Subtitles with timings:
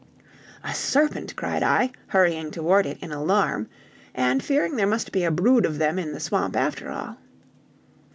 [0.63, 3.67] "A serpent!" cried I, hurrying toward it in alarm,
[4.15, 7.17] and fearing there must be a brood of them in the swamp after all.